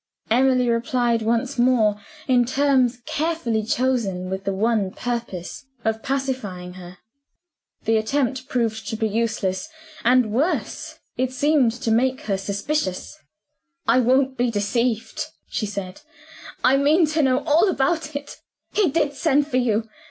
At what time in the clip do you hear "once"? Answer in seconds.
1.21-1.59